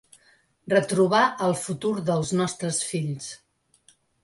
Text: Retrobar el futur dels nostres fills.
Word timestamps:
Retrobar 0.71 1.19
el 1.49 1.53
futur 1.65 1.93
dels 2.09 2.33
nostres 2.41 2.83
fills. 2.95 3.31